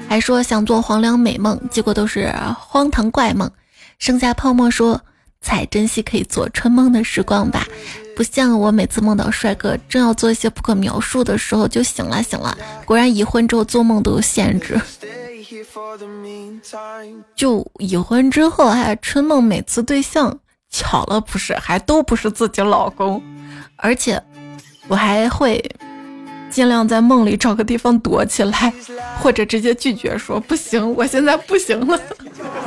[0.08, 3.49] 还说想做黄粱美梦，结果都是荒唐怪梦。
[3.97, 5.01] 剩下泡沫说
[5.41, 7.65] ：“才珍惜可以做春梦的时光吧。”
[8.15, 12.58] 不像我每次梦到帅哥，正要做一些不可描述的时候就醒了醒了。
[12.86, 14.79] 果然已婚之后做梦都有限制。
[17.36, 23.21] 就已婚之后还春梦，每次对象巧了不是，还都不是自己老公，
[23.75, 24.21] 而且。
[24.87, 25.63] 我还会
[26.49, 28.73] 尽量在梦里找个地方躲起来，
[29.19, 31.99] 或者直接拒绝说不行，我现在不行了，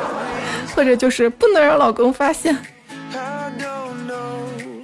[0.74, 2.56] 或者就是不能让老公发现。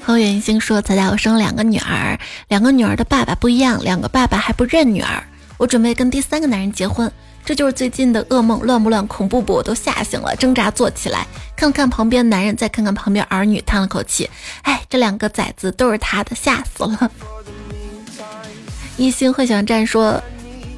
[0.07, 2.19] 何远星说：“咱家我生两个女儿，
[2.49, 5.25] 两个女儿的爸爸不一样，两个爸爸还不认女儿。
[5.57, 7.11] 我准备跟第三个男人结婚。”
[7.45, 9.07] 这就是最近的噩梦，乱不乱？
[9.07, 9.55] 恐怖不？
[9.55, 14.31] 我都吓醒了，挣扎坐起来，看看旁边男人，再看看旁边儿女，叹了口气，
[14.63, 17.11] 哎，这两个崽子都是他的，吓死了。
[18.97, 20.19] 一心幻想站说，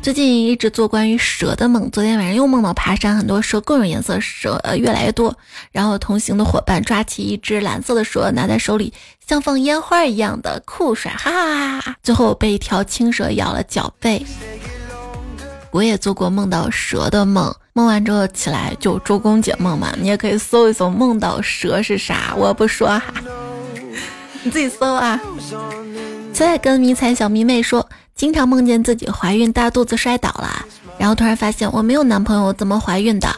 [0.03, 5.37] 最近一直做关于蛇的梦，昨天晚上又梦到爬山，很多蛇，各种颜色蛇，呃，越来越多。
[5.71, 8.93] 然后同行的伙伴抓起一只蓝色的蛇，拿在手里，
[9.25, 11.97] 像放烟花一样的酷帅，哈哈哈哈！
[12.03, 14.27] 最后被一条青蛇咬了脚背。
[15.77, 23.03] 我也做过梦到蛇的梦，梦完之后起来就周公解梦嘛，你也可以搜一搜梦到蛇是啥，我不说哈，
[24.43, 25.21] 你自己搜啊。
[26.33, 30.65] 在跟迷彩小迷妹说，经常梦见自己怀孕大肚子摔倒了，
[30.97, 33.29] 然后突然发现我没有男朋友，怎么怀孕的？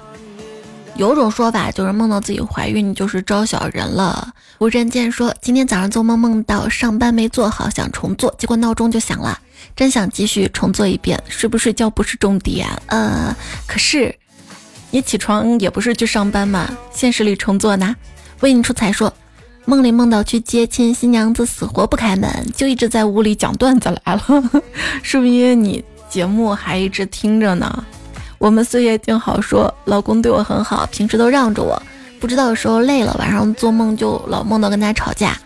[0.99, 4.35] 有种说法就是梦到自己怀孕就是招小人了。
[4.59, 9.39] 无人见说今天早上做梦梦到上班没做好，想重做，结果闹钟就响了，
[9.77, 11.23] 真想继续重做一遍。
[11.29, 13.35] 睡不睡觉不是重点，呃，
[13.65, 14.13] 可是
[14.91, 17.95] 你起床也不是去上班嘛，现实里重做呢。
[18.41, 19.13] 为你出彩说
[19.67, 24.23] 梦里梦到去接亲，新娘子死活不开门，就一直在屋里讲段子来了，
[25.05, 27.85] 是不是因为你节目还一直听着呢？
[28.39, 31.81] 我们岁月静好说，老公对我很好，平时都让着我。
[32.21, 35.37] 不知道有时候累了，晚上做梦就老梦到跟他吵架。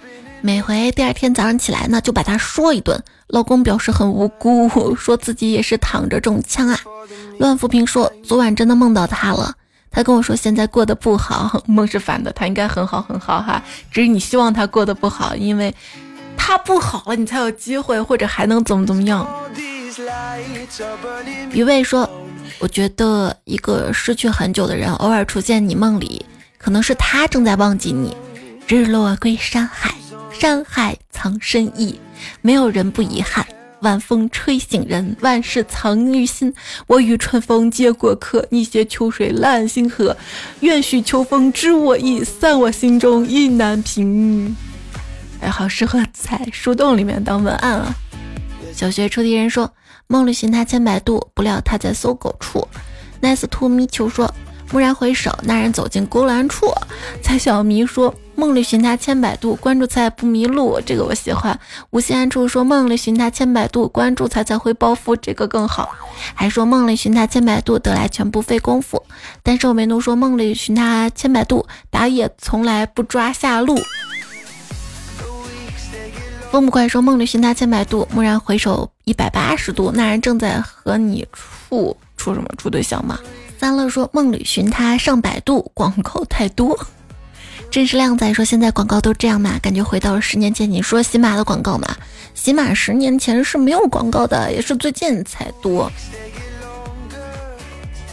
[0.43, 3.03] 每回第二天早上起来呢，就把他说一顿。
[3.29, 6.79] 老公表示很无辜，说自己也是躺着中枪啊。
[7.39, 9.55] 乱扶贫说，昨晚真的梦到他了。
[9.91, 13.63] 他跟我说现在过得不好，梦是反的，他应该很好很好哈。
[13.91, 15.75] 只是你希望他过得不好，因为
[16.37, 19.27] 他不好了，你才有机会，或者还能怎么怎么样。
[21.53, 22.09] 一位说。
[22.59, 26.25] 我觉得一个失去很久的人偶尔出现你梦里，
[26.59, 28.17] 可能是他正在忘记你。
[28.69, 29.95] 日落归山海，
[30.33, 31.99] 山海藏深意，
[32.41, 33.45] 没有人不遗憾。
[33.81, 36.55] 晚风吹醒人，万事藏于心。
[36.87, 40.17] 我与春风皆过客，你携秋水揽星河。
[40.61, 44.57] 愿许秋风知我意，散我心中意难平。
[45.41, 47.95] 哎，好适合在树洞里面当文案啊！
[48.75, 49.71] 小学出题人说
[50.09, 52.67] ：“梦里寻他千百度，不料他在搜狗处。”
[53.23, 54.33] Nice to meet you 说。
[54.73, 56.73] 蓦然回首，那人走进勾栏处。
[57.23, 61.61] 蔡小迷说：“梦里寻他千百度，关注才不迷路。”这个我喜欢。
[61.91, 65.95] 无心安处说：“梦里寻他千百度，关注才才会暴富。”这个更好。
[66.33, 69.05] 还说：“梦里寻他千百度，得来全不费功夫。”
[69.45, 73.79] 但是我没读说：“梦里寻他千百度，打野从来不抓下路。”
[76.53, 83.19] 风不快说：“梦里寻他千百度，蓦然回首一百八十度，那人正在和你处处什么处对象吗？”
[83.59, 86.79] 三乐说：“梦里寻他上百度，广告太多。
[87.73, 89.59] ”真实靓仔说：“现在广告都这样嘛？
[89.63, 91.89] 感觉回到了十年前。”你说喜马的广告嘛？
[92.35, 95.91] 喜马十年前是没有广告的，也是最近才多。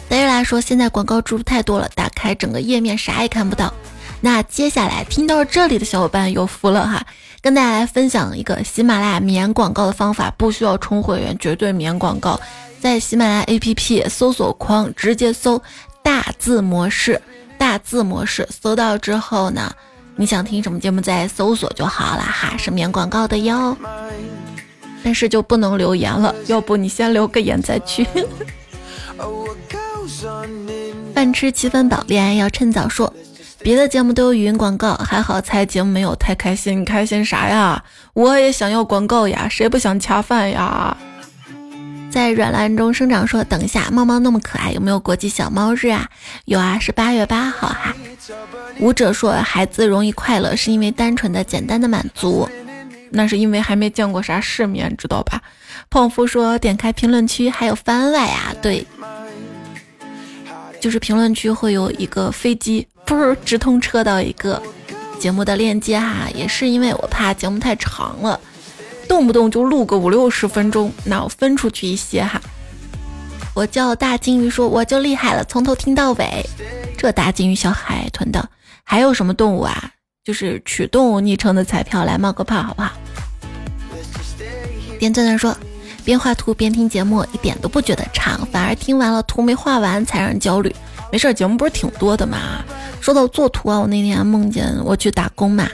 [0.07, 3.73] 戴瑞拉说：“现在广告植入太多了，打开整个页面啥也看不到。”
[4.21, 7.05] 那接下来听到这里的小伙伴有福了哈，
[7.41, 12.39] 跟大家来分享一个喜马拉雅免广告的方法，不需要充会员，绝对免广告。
[12.81, 15.61] 在喜马拉雅 APP 搜索框直接搜
[16.03, 17.21] 大字模式，
[17.57, 19.71] 大字模式搜到之后呢，
[20.15, 23.77] 你想听什么节目再搜索就好了哈，是免广告的哟。
[25.01, 28.05] 但是就不能留言了，要不你先留个言再去。
[31.13, 33.13] 饭吃七分饱，恋爱要趁早说。
[33.69, 37.83] 别的节目都有语音广告，还好猜节目没有太开心，你开心啥呀？
[38.13, 40.97] 我也想要广告呀，谁不想恰饭呀？
[42.09, 46.09] 在软烂中生长，说等一下，猫猫那么可爱，有没有国际小猫日啊？
[46.45, 47.95] 有啊，是八月八号哈。
[48.79, 52.49] 舞者说孩子容易快乐，是因为单纯的、简单的满足，
[53.11, 55.39] 那是因为还没见过啥世面，知道吧？
[55.91, 58.83] 胖夫说点开评论区还有番外啊，对，
[60.79, 64.61] 就是评论区会有一个飞机，不是直通车到一个
[65.19, 68.39] 节目的链接哈，也是因为我怕节目太长了。
[69.07, 72.39] 动不动就录个五六十分钟，那我分出去一些哈。
[73.55, 76.45] 我叫大金鱼，说我就厉害了，从头听到尾。
[76.95, 78.47] 这大金鱼小海豚的，
[78.83, 79.89] 还有什么动物啊？
[80.23, 82.91] 就是取动物昵称的彩票来冒个泡好不好？
[84.99, 85.57] 点赞的说，
[86.05, 90.73] 边画图边听节目，一点都不觉得长，反而听完了图没画完才让人焦虑。
[91.11, 92.63] 没事儿，节目不是挺多的嘛。
[93.01, 95.67] 说到做图啊，我那天梦见我去打工嘛。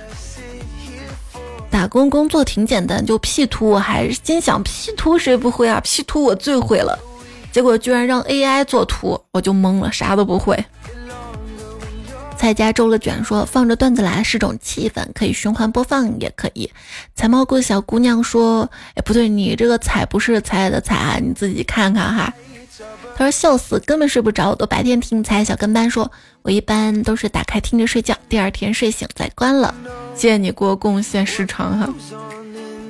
[1.70, 6.98] 打工工作挺简单，就 P 图，我还是心想 P 图谁不会啊？P 图我最会了，
[7.52, 10.64] 结果居然让 AI 做图，我就懵了，啥都不会。
[12.38, 16.70] 蔡家周了卷说放着段子来是种气氛，可以循环播放也可以。
[17.16, 22.34] 采蘑菇小姑娘说，哎不对，你这个采不是采的采啊，你自己看看哈。
[23.16, 25.44] 他说笑死，根本睡不着，我都白天听才。
[25.44, 26.12] 小跟班说，
[26.42, 29.74] 我一般都是打开听着睡觉，第二天睡醒再关了。
[30.16, 31.94] 谢谢你给我贡献时长哈。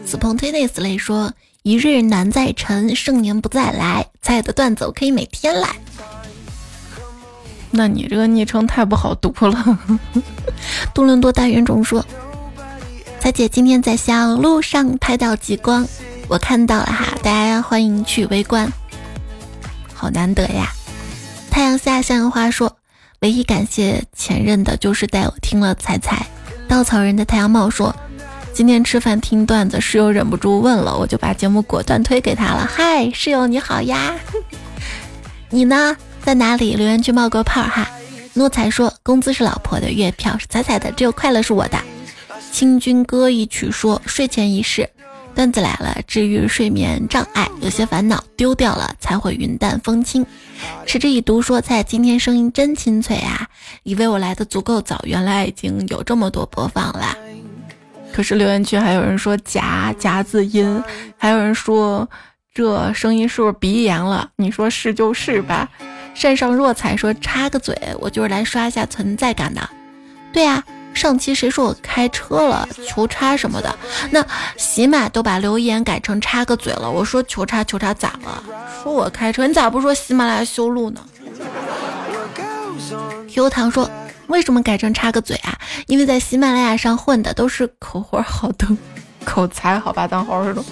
[0.08, 1.34] Spontaneously 说，
[1.64, 4.08] 一日难再晨，盛年不再来。
[4.22, 5.76] 猜的段子我可以每天来。
[7.72, 9.80] 那你这个昵称太不好读了。
[10.94, 12.06] 多伦多大圆种说，
[13.20, 15.86] 彩姐今天在小路上拍到极光，
[16.28, 18.72] 我看到了哈，大家欢迎去围观。
[19.96, 20.72] 好难得呀！
[21.50, 22.76] 太阳下向阳花说
[23.22, 26.28] ：“唯一感谢前任的就是带我听了彩彩。”
[26.68, 27.96] 稻草人的太阳帽说
[28.54, 34.16] ：“今天吃饭听段子，室友忍不住问了，我就把节目果断推给他了。”嗨，室友你好呀！
[35.50, 36.76] 你呢，在哪里？
[36.76, 37.90] 留言区冒个泡哈。
[38.34, 41.80] 诺才说：“工资是老婆的，月票是彩彩的，只有快乐是我的。”
[42.52, 44.90] 清军歌一曲说：“睡前仪式。”
[45.36, 50.26] 段子来了，治愈睡眠障碍，有些烦恼丢掉了才会云淡风轻。
[50.86, 53.48] 持之以读说菜，今天声音真清脆啊！
[53.84, 57.16] 以为我来的足够早，原来已经有这么多播放了。
[58.14, 60.82] 可是留言区还有人说夹夹字音，
[61.18, 62.10] 还有人说
[62.54, 64.30] 这声音是不是鼻炎了？
[64.38, 65.70] 你说是就是吧。
[66.14, 69.70] 山上若彩说插个嘴，我就是来刷一下存在感的。
[70.32, 70.64] 对呀。
[70.96, 72.68] 上期谁说我开车了？
[72.88, 73.78] 求插什么的？
[74.12, 74.26] 那
[74.58, 76.90] 喜马都把留言改成插个嘴了。
[76.90, 78.44] 我说求插求插咋了？
[78.82, 81.02] 说我开车，你咋不说喜马拉雅修路呢
[83.30, 83.92] ？Q 糖说
[84.28, 85.60] 为什么改成插个嘴啊？
[85.88, 88.66] 因为在喜马拉雅上混的都是口活好的
[89.26, 90.64] 口才，好吧，当好耳朵。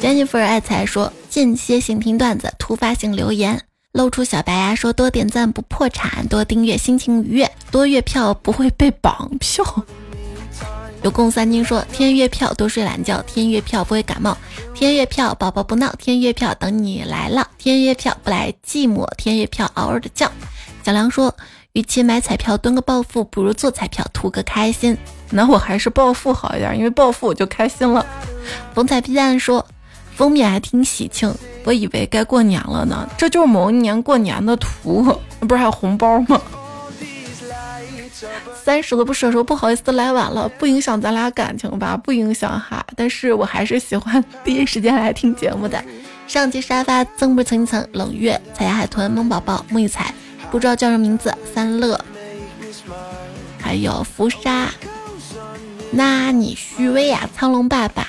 [0.00, 3.60] Jennifer 爱财说间歇性听段子，突发性留言。
[3.96, 9.64] 露出小白牙说：“多点赞不破产，多订阅心情愉悦，多月票不会被绑票。”
[11.02, 14.36] 有共三金说：天月票多睡懒觉，天月票不会感冒，
[14.74, 20.30] 天月票宝宝不闹，天月票等你来了，天月票不来寂寞，天月票嗷嗷的叫。
[20.84, 21.34] 小梁说：
[21.72, 24.94] 与其买彩票蹲个暴富，不如做彩票图个开心。
[25.30, 28.04] 那我还是暴富好一点，因为暴富我就开心了。
[28.74, 29.66] 风采 B 站说。
[30.16, 31.32] 封面还挺喜庆，
[31.64, 33.08] 我以为该过年了呢。
[33.18, 35.04] 这就是某一年过年的图，
[35.40, 36.40] 不是还有红包吗？
[38.64, 41.96] 三十都不舍说不好意思来晚了，不影响咱俩感情吧？
[41.96, 45.84] 不影响哈，但是我还是喜欢第一时间来听节目的。
[46.26, 50.12] 上期沙发增不层层冷月彩霞海豚萌宝宝沐浴彩，
[50.50, 52.00] 不知道叫什么名字三乐，
[53.60, 54.70] 还有浮沙，
[55.92, 58.08] 那你虚伪呀，苍龙爸爸。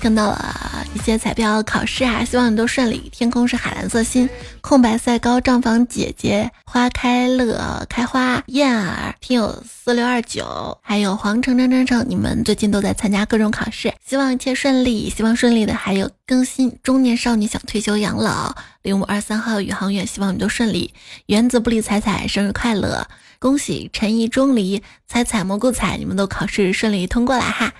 [0.00, 3.10] 看到了一些彩票考试啊，希望你都顺利。
[3.12, 4.28] 天空是海蓝色心，
[4.62, 15.10] 空白赛高账房姐姐，花开乐开花燕儿，听友四六二九，还有黄橙橙橙橙，你们最近都在参加各种考试，希望一切顺利。
[15.10, 20.94] 希望顺利的还有更新中年少女想退休养老，零五二三号宇航员，希望你都顺利。
[21.26, 23.06] 原子不理彩彩生日快乐，
[23.38, 27.74] 恭喜陈怡钟离彩彩蘑菇彩，你们都考试顺利通过了哈。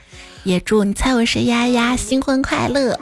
[0.45, 2.99] 也祝你猜我是丫丫新婚快乐！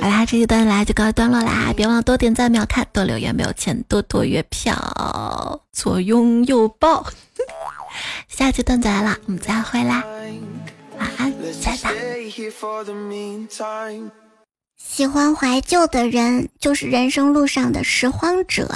[0.00, 7.06] 好啦，这一段来就告一段落啦，别忘了多点赞、秒看、多留言、没有钱多多月票，左拥右抱。
[8.28, 10.04] 下期段子来了，我们再会啦，
[10.98, 11.90] 晚安，再见。
[14.76, 18.68] 喜欢怀旧的人，就是人生路上的拾荒者。